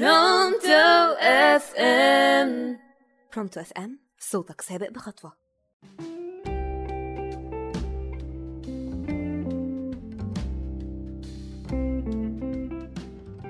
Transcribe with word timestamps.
برونتو 0.00 1.14
FM. 1.20 2.76
برونتو 3.34 3.60
FM 3.60 3.98
صوتك 4.18 4.60
سابق 4.60 4.90
بخطوة. 4.90 5.32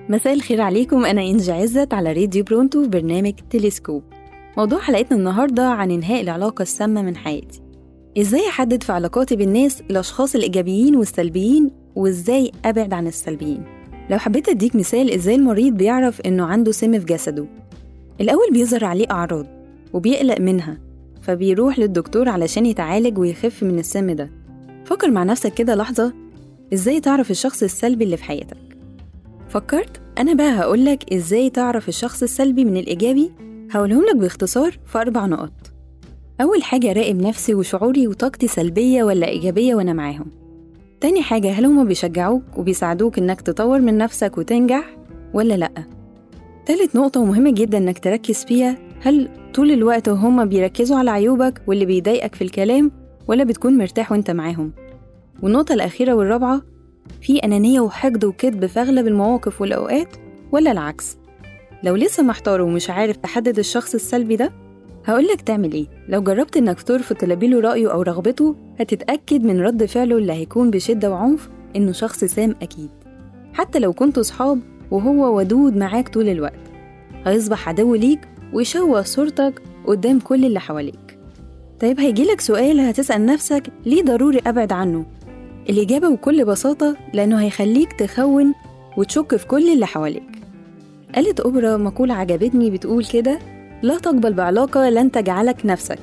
مساء 0.08 0.34
الخير 0.34 0.60
عليكم 0.60 1.04
أنا 1.04 1.22
إنجي 1.22 1.52
عزت 1.52 1.94
على 1.94 2.12
راديو 2.12 2.44
برونتو 2.44 2.82
في 2.82 2.88
برنامج 2.88 3.34
تلسكوب. 3.50 4.02
موضوع 4.56 4.78
حلقتنا 4.78 5.18
النهاردة 5.18 5.66
عن 5.66 5.90
إنهاء 5.90 6.20
العلاقة 6.20 6.62
السامة 6.62 7.02
من 7.02 7.16
حياتي. 7.16 7.62
إزاي 8.18 8.48
أحدد 8.48 8.82
في 8.82 8.92
علاقاتي 8.92 9.36
بالناس 9.36 9.80
الأشخاص 9.80 10.34
الإيجابيين 10.34 10.96
والسلبيين 10.96 11.70
وإزاي 11.96 12.52
أبعد 12.64 12.92
عن 12.92 13.06
السلبيين؟ 13.06 13.83
لو 14.10 14.18
حبيت 14.18 14.48
أديك 14.48 14.76
مثال 14.76 15.10
إزاي 15.10 15.34
المريض 15.34 15.74
بيعرف 15.74 16.20
إنه 16.20 16.44
عنده 16.44 16.72
سم 16.72 16.98
في 16.98 17.04
جسده. 17.06 17.46
الأول 18.20 18.46
بيظهر 18.52 18.84
عليه 18.84 19.06
أعراض 19.10 19.46
وبيقلق 19.92 20.40
منها 20.40 20.78
فبيروح 21.22 21.78
للدكتور 21.78 22.28
علشان 22.28 22.66
يتعالج 22.66 23.18
ويخف 23.18 23.62
من 23.62 23.78
السم 23.78 24.10
ده. 24.10 24.30
فكر 24.84 25.10
مع 25.10 25.22
نفسك 25.24 25.54
كده 25.54 25.74
لحظة 25.74 26.12
إزاي 26.74 27.00
تعرف 27.00 27.30
الشخص 27.30 27.62
السلبي 27.62 28.04
اللي 28.04 28.16
في 28.16 28.24
حياتك؟ 28.24 28.56
فكرت؟ 29.48 30.00
أنا 30.18 30.34
بقى 30.34 30.50
هقولك 30.58 31.12
إزاي 31.12 31.50
تعرف 31.50 31.88
الشخص 31.88 32.22
السلبي 32.22 32.64
من 32.64 32.76
الإيجابي؟ 32.76 33.30
هقولهم 33.70 34.04
لك 34.04 34.16
باختصار 34.16 34.78
في 34.86 34.98
أربع 34.98 35.26
نقط. 35.26 35.52
أول 36.40 36.62
حاجة 36.62 36.92
راقب 36.92 37.22
نفسي 37.22 37.54
وشعوري 37.54 38.08
وطاقتي 38.08 38.48
سلبية 38.48 39.04
ولا 39.04 39.28
إيجابية 39.28 39.74
وأنا 39.74 39.92
معاهم. 39.92 40.26
تاني 41.04 41.22
حاجة 41.22 41.52
هل 41.52 41.64
هما 41.64 41.84
بيشجعوك 41.84 42.42
وبيساعدوك 42.56 43.18
إنك 43.18 43.40
تطور 43.40 43.80
من 43.80 43.98
نفسك 43.98 44.38
وتنجح 44.38 44.96
ولا 45.34 45.54
لأ؟ 45.54 45.70
تالت 46.66 46.96
نقطة 46.96 47.20
ومهمة 47.20 47.50
جدا 47.50 47.78
إنك 47.78 47.98
تركز 47.98 48.44
فيها 48.44 48.76
هل 49.00 49.28
طول 49.54 49.70
الوقت 49.70 50.08
هما 50.08 50.44
بيركزوا 50.44 50.96
على 50.96 51.10
عيوبك 51.10 51.62
واللي 51.66 51.84
بيضايقك 51.84 52.34
في 52.34 52.44
الكلام 52.44 52.90
ولا 53.28 53.44
بتكون 53.44 53.78
مرتاح 53.78 54.12
وأنت 54.12 54.30
معاهم؟ 54.30 54.72
والنقطة 55.42 55.72
الأخيرة 55.72 56.12
والرابعة 56.12 56.62
في 57.22 57.38
أنانية 57.38 57.80
وحقد 57.80 58.24
وكذب 58.24 58.66
في 58.66 58.80
أغلب 58.80 59.06
المواقف 59.06 59.60
والأوقات 59.60 60.16
ولا 60.52 60.72
العكس؟ 60.72 61.18
لو 61.82 61.96
لسه 61.96 62.22
محتار 62.22 62.60
ومش 62.60 62.90
عارف 62.90 63.16
تحدد 63.16 63.58
الشخص 63.58 63.94
السلبي 63.94 64.36
ده 64.36 64.52
هقولك 65.06 65.40
تعمل 65.40 65.72
إيه. 65.72 65.86
لو 66.08 66.22
جربت 66.22 66.56
انك 66.56 66.82
ترفض 66.82 67.16
تلبيله 67.16 67.60
رأيه 67.60 67.92
أو 67.92 68.02
رغبته 68.02 68.56
هتتأكد 68.80 69.44
من 69.44 69.60
رد 69.60 69.84
فعله 69.84 70.18
اللي 70.18 70.32
هيكون 70.32 70.70
بشدة 70.70 71.10
وعنف 71.10 71.48
إنه 71.76 71.92
شخص 71.92 72.24
سام 72.24 72.54
أكيد. 72.62 72.90
حتى 73.52 73.78
لو 73.78 73.92
كنتوا 73.92 74.22
صحاب 74.22 74.60
وهو 74.90 75.38
ودود 75.38 75.76
معاك 75.76 76.08
طول 76.08 76.28
الوقت. 76.28 76.60
هيصبح 77.26 77.68
عدو 77.68 77.94
ليك 77.94 78.20
ويشوه 78.52 79.02
صورتك 79.02 79.62
قدام 79.86 80.20
كل 80.20 80.44
اللي 80.44 80.60
حواليك. 80.60 81.18
طيب 81.80 82.00
هيجيلك 82.00 82.40
سؤال 82.40 82.80
هتسأل 82.80 83.26
نفسك 83.26 83.62
ليه 83.86 84.02
ضروري 84.02 84.40
أبعد 84.46 84.72
عنه؟ 84.72 85.06
الإجابة 85.70 86.08
بكل 86.08 86.44
بساطة 86.44 86.96
لأنه 87.14 87.42
هيخليك 87.42 87.92
تخون 87.92 88.54
وتشك 88.96 89.36
في 89.36 89.46
كل 89.46 89.72
اللي 89.72 89.86
حواليك. 89.86 90.38
قالت 91.14 91.40
أوبرا 91.40 91.76
مقولة 91.76 92.14
عجبتني 92.14 92.70
بتقول 92.70 93.04
كده 93.04 93.38
لا 93.84 93.98
تقبل 93.98 94.32
بعلاقة 94.32 94.90
لن 94.90 95.10
تجعلك 95.10 95.66
نفسك. 95.66 95.98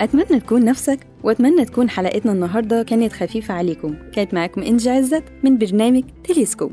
أتمنى 0.00 0.40
تكون 0.40 0.64
نفسك 0.64 0.98
وأتمنى 1.22 1.64
تكون 1.64 1.90
حلقتنا 1.90 2.32
النهاردة 2.32 2.82
كانت 2.82 3.12
خفيفة 3.12 3.54
عليكم. 3.54 3.94
كانت 4.12 4.34
معاكم 4.34 4.62
إنجي 4.62 4.90
عزت 4.90 5.24
من 5.42 5.58
برنامج 5.58 6.02
تليسكوب 6.24 6.72